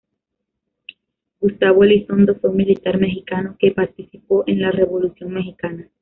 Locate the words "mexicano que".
2.97-3.69